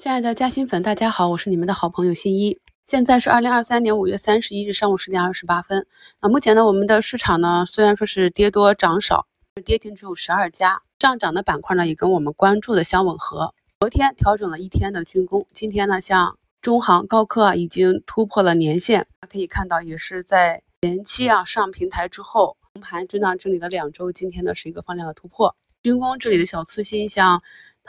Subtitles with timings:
[0.00, 2.58] 亲爱的嘉兴粉，大家好，我是你们的好朋友新一。
[2.86, 5.86] 现在是二零二三年五月三十一日上午十点二十八分。
[6.22, 9.26] 那目前呢，我们的市场呢，虽然说是跌多涨少，
[9.62, 13.52] 跌停只有十二家，上涨的板块呢，也跟我们关注的相吻合。
[13.80, 19.06] 昨天调整了一天的军工，今天呢，像中航、高科啊，已经突破了年线。
[19.30, 25.54] 可以看到，也是在前期啊上平台之后，红盘震荡整理了两周，今天呢是一个放量的突破。
[25.82, 27.42] 军工这里的小次新，像。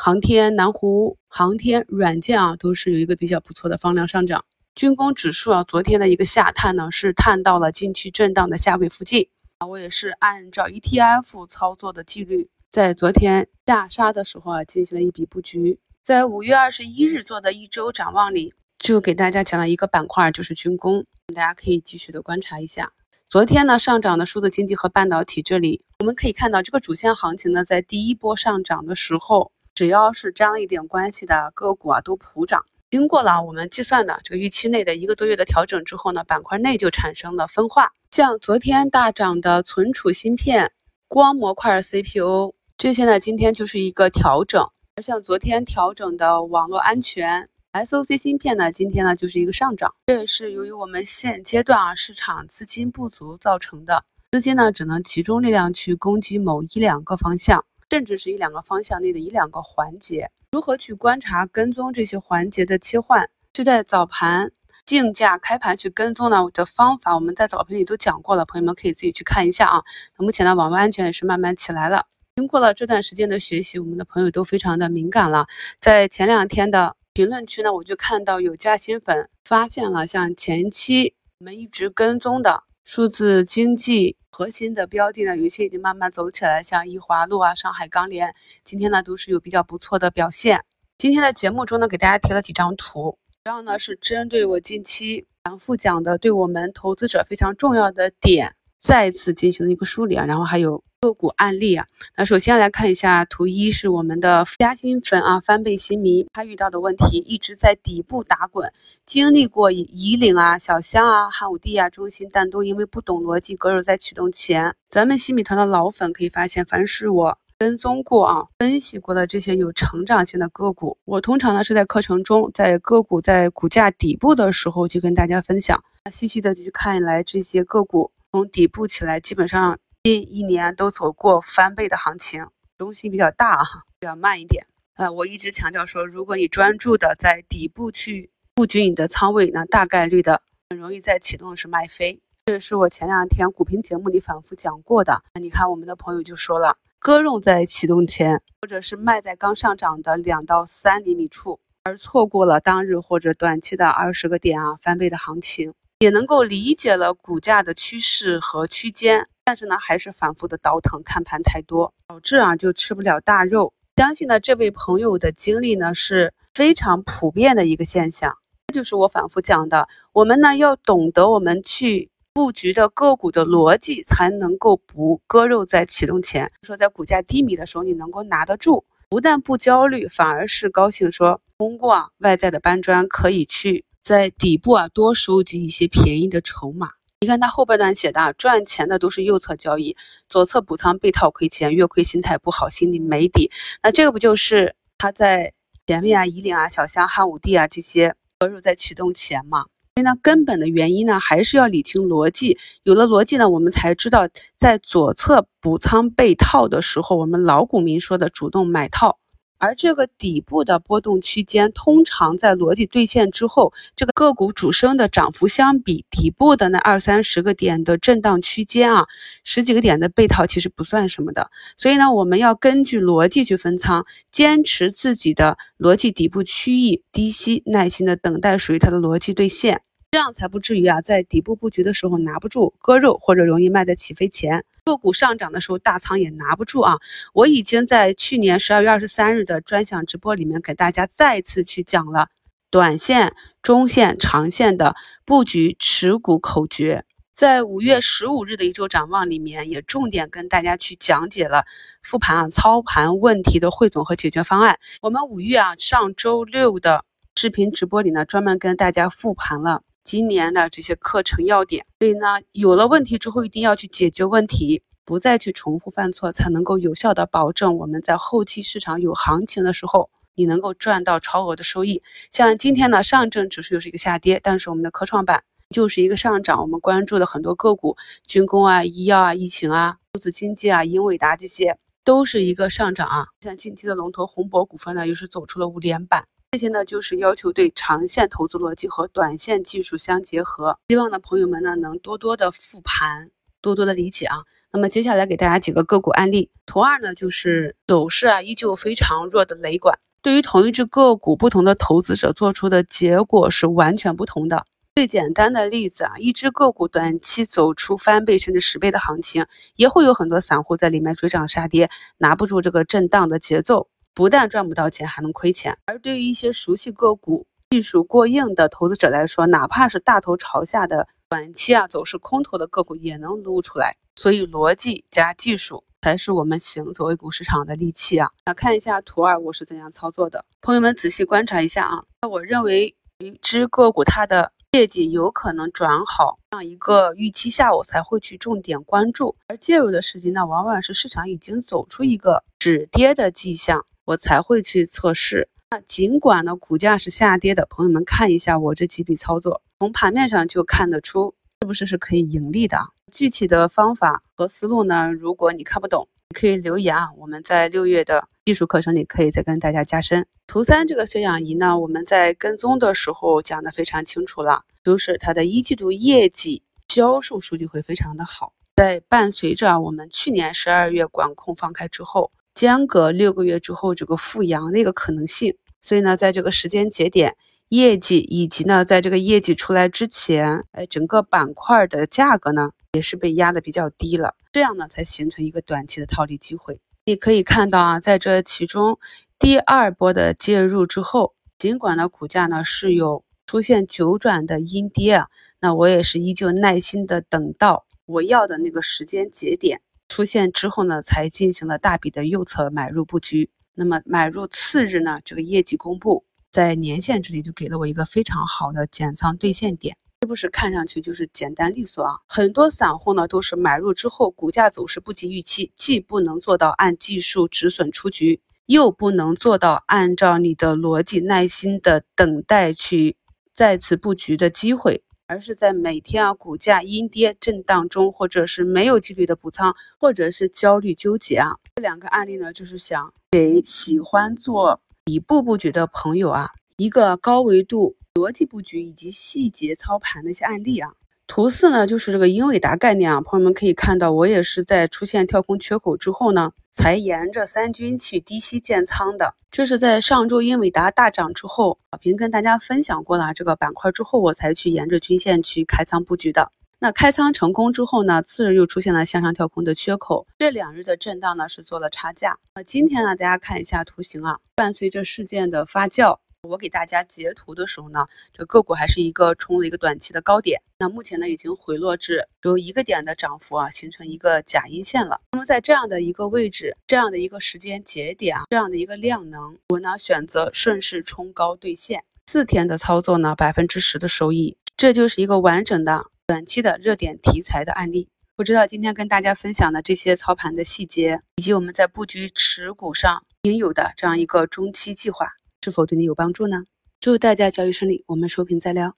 [0.04, 4.44] 航天、南湖航天软件啊，都是有一个比较不错的放量上涨。
[4.74, 9.28] 军工指数啊，昨天的一个下探呢，是探到了近期震荡的下轨附近
[9.60, 9.68] 啊。
[9.68, 15.80] 我也是按照 ETF 操作的纪律，在昨天下杀的时候啊，进行了一笔布局。
[16.02, 22.92] 在五月二十一日做的一周展望里，就给大家讲了一个板块，就是军工，大家可以继续的观察一下。
[23.30, 29.52] 昨天呢，上涨的数字经济和半导体这里，我们可以看到这个主线行情呢，在第一波上涨的时候。
[29.74, 32.66] 只要是沾了一点关系的个股啊，都普涨。
[32.90, 37.94] 经过了我们计算的这个预期内的一个多月的调整之后呢，板块内就产生了分化。
[38.12, 40.74] 像昨天大涨的存储芯片、
[41.08, 44.68] 光模块 CPU 这些呢，今天就是一个调整。
[44.98, 49.96] 而像昨天调整的网络安全、SOC 芯片呢，今天呢就是一个上涨。
[50.08, 57.64] 这也是由于我们现阶段啊市场资金不足造成的，资金呢只能集中力量去攻击某一两个方向。
[57.92, 63.30] 甚至是一两个方向内的一两个环节，如何去观察跟踪这些环节的切换？
[63.52, 64.50] 就在早盘
[64.86, 66.38] 竞价开盘去跟踪呢？
[66.54, 69.84] 的方法我们在早评里都讲过了，朋友们可以自己去看一下啊。
[70.18, 72.06] 那目前呢，网络安全也是慢慢起来了。
[72.38, 75.48] 经过了这段时间的学习，我们的朋友都非常的敏感了。
[75.82, 84.18] 在前两天的评论区呢，我就看到有加新粉发现了，像前期我们一直跟踪的数字经济。
[84.34, 90.64] 核心的标的呢，有一些已经慢慢走起来，像易华路啊、上海钢联，今天呢都是有比较不错的表现。
[90.98, 100.82] 今天的节目中呢，给大家提了几张图，主要呢是针对我近期反复讲的，对我们投资者非常重要的点，再次进行了一个梳理啊，然后还有。
[101.02, 101.84] 个股案例啊，
[102.16, 108.72] 那首先来看一下图一，是我们的嘉兴粉啊，翻倍新迷，他遇到的问题一直在底部打滚，
[109.04, 114.76] 经历过以岭啊、小香啊、汉武帝啊、中心，但都因为不懂逻辑割肉在启动前。
[114.90, 129.80] 咱们新米团的老粉可以发现，凡是我跟踪过啊、分析过的这些有成长性的个股，我通常呢是在课程中，在个股在股价底部的时候就跟大家分享，细细的去看来这些个股从底部起来，基本上。
[130.04, 132.48] 近一年都走过翻倍的行情，
[132.80, 134.66] 中心比较大哈，比较慢一点。
[134.96, 140.42] 呃，我一直强调说，如果你专注的在底部去布局你的仓位，那大概率的
[140.72, 142.20] 很容易在启动时卖飞。
[142.48, 145.22] 这是我前两天股评节目里反复讲过的。
[145.36, 159.28] 那你看，我们的朋友就说了，割肉在启动前，或者是卖在刚上涨的两到三厘米处，而错过了当日或者短期的二十个点啊翻倍的行情，也能够理解了股价的趋势和区间。
[159.44, 163.74] 但是呢，还是反复的倒腾，看盘太多，导致啊就吃不了大肉。
[163.98, 168.38] 相信呢，这位朋友的经历呢是非常普遍的一个现象。
[168.68, 176.52] 这就是我反复讲的，我们呢要懂得我们去布局的个股的逻辑，才能够不割肉在启动前。
[176.62, 181.12] 说在股价低迷的时候，你能够拿得住，不但不焦虑，反而是高兴。
[181.12, 186.90] 说通过外在的搬砖，可以去在底部啊多收集一些便宜的筹码。
[187.24, 189.96] 你看他后半段写的啊，赚钱的都是右侧交易，
[190.28, 193.52] 左侧补仓被套亏钱，月亏心态不好，心里没底。
[193.84, 195.54] 那这个不就是他在
[195.86, 199.66] 前面啊，夷陵啊、小香、汉武帝啊这些割肉在启动前嘛？
[199.94, 202.58] 所以呢，根本的原因呢，还是要理清逻辑。
[202.82, 204.28] 有了逻辑呢，我们才知道
[204.58, 209.20] 在左侧补仓被套的时候，我们老股民说的主动买套。
[209.62, 219.06] 而这个底部的波动区间，通常在逻辑兑现之后，这个个股主升的涨幅相比底部的那二三十个点的震荡区间啊，
[219.44, 221.52] 十几个点的被套其实不算什么的。
[221.78, 229.84] 所以呢，我们要根据逻辑去分仓，坚持自己的逻辑底部区域低吸，耐心的等待属于它的逻辑兑现。
[230.10, 234.66] 这样才不至于啊，在底部布局的时候拿不住割肉，或者容易卖在起飞前。
[234.84, 236.98] 个股上涨的时候，大仓也拿不住啊。
[237.34, 242.30] 我已经在去年十二月二十三日的专享直播里面给大家再次去讲了
[242.72, 247.06] 短线、中线、长线的布局持股口诀。
[247.34, 251.64] 在五月十五日的一周展望里面，也重点跟大家去讲解了
[252.02, 254.80] 复盘啊、操盘问题的汇总和解决方案。
[255.02, 259.82] 我们五月啊上周六的视频直播里呢，专门跟大家复盘了。
[260.04, 272.02] 今年的这些课程要点，所以呢，有了问题之后，一定要去解决问题，不再去重复犯错，才能够有效的保证我们在后期市场有行情的时候，你能够赚到超额的收益。
[272.32, 276.60] 像今天呢，上证指数又是一个下跌，但是我们的科创板就是一个上涨。
[276.62, 283.28] 我们关注的很多个股，军工啊、医药啊、疫情啊、数字经济啊、英伟达这些都是一个上涨啊。
[283.42, 286.26] 像近期的龙头宏博股份呢，又是走出了五连板。
[286.54, 290.78] 这些呢，就是要求对长线投资逻辑和短线技术相结合。
[290.90, 294.44] 希望呢，朋友们呢能多多的复盘，多多的理解啊。
[294.70, 296.52] 那么接下来给大家几个个股案例。
[296.66, 299.98] 图二呢，就是走势啊依旧非常弱的雷管。
[300.22, 304.66] 对于同一只个股，不同的投资者做出的结果是完全不同的。
[304.96, 309.46] 最简单的例子啊，一只个股短期走出翻倍甚至十倍的行情，
[309.78, 313.88] 也会有很多散户在里面追涨杀跌，拿不住这个震荡的节奏。
[314.14, 315.78] 不但赚不到钱，还能亏钱。
[315.86, 323.96] 而对于一些熟悉个股、技术过硬的投资者来说，哪怕是大头朝下的短期啊走势空头的个股也能撸出来。
[324.18, 328.30] 所以，逻辑加技术才是我们行走 A 股市场的利器啊！
[328.46, 330.44] 那看一下图二，我是怎样操作的？
[330.62, 332.04] 朋友们仔细观察一下啊。
[332.22, 339.38] 那我认为一只个股它的业绩有可能转好，这样一个预期下，我才会去重点关注。
[339.48, 343.86] 而介入的时机呢，往往是市场已经走出一个止跌的迹象。
[344.06, 345.50] 我才会去测试。
[345.70, 352.78] 那尽管呢，股价是下跌的，朋友们看一下我这几笔操作，从盘面上就看得出是不是是可以盈利的。
[353.12, 360.28] 具体的方法和思路呢，如果你看不懂，你可以留言啊，我们在六月的技术课程里可以再跟大家加深。
[360.48, 372.30] 图三这个血氧仪呢，我们在跟踪的时候讲的非常清楚了，就是它的一季度业绩销售数据会非常的好，在伴随着我们去年十二月管控放开之后。
[372.54, 377.36] 间隔六个月之后，这个复阳的一个可能性，所以呢，在这个时间节点，
[377.70, 386.80] 业绩以及呢，在这个业绩出来之前，哎，整个板块的价格呢，也是被压的比较低了，这样呢，才形成一个短期的套利机会。
[387.06, 389.00] 你可以看到啊，在这其中
[389.40, 395.28] 第二波的介入之后，尽管呢，股价呢是有出现九转的阴跌啊，
[395.62, 399.82] 那我也是依旧耐心的等到我要的那个时间节点。
[400.12, 403.50] 出现之后呢，才进行了大笔的右侧买入布局。
[403.74, 412.16] 那么买入次日呢，这个业绩公布在年线这里就给了我一个非常好的减仓兑现点，是不是看上去就是简单利索啊？
[412.28, 423.16] 很多散户呢都是买入之后，股价走势不及预期，既不能做到按技术止损出局，又不能做到按照你的逻辑耐心的等待去
[423.56, 425.06] 再次布局的机会。
[425.32, 431.56] 而是在每天啊股价阴跌震荡中，或者是没有纪律的补仓，或者是焦虑纠结啊。
[431.78, 440.92] 这两个案例呢，就是想给喜欢做底部布局的朋友啊，一个高维度逻辑布局以及细节操盘的一些案例啊。
[441.32, 449.34] 图四呢，就是这个英伟达概念啊，朋友们可以看到，我也是在出现跳空缺口之后呢，才沿着三均去低吸建仓的。
[449.50, 456.52] 这是在上周英伟达大涨之后，小平跟大家分享过了这个板块之后，我才去沿着均线去开仓布局的。
[456.80, 462.36] 那开仓成功之后呢，次日又出现了向上跳空的缺口，这两日的震荡呢是做了差价。
[462.54, 466.18] 那今天呢，大家看一下图形啊，伴随着事件的发酵。
[466.50, 475.22] 我给大家截图的时候呢，这个股还是一个冲了一个短期的高点，那目前呢已经回落至只有一个点的涨幅啊，形成一个假阴线了。
[475.34, 488.10] 那么在这样的一个位置，这样的一个时间节点啊，这样的一个量能，我呢选择顺势冲高兑现，四天的操作呢百分之十的收益，这就是一个完整的短期的热点题材的案例。
[488.36, 495.28] 不知道今天跟大家分享的这些操盘的细节，以及我们在布局持股上应有的这样一个中期计划。
[495.64, 496.66] 是否对你有帮助呢？
[497.00, 498.96] 祝大家交易顺利，我们收评再聊。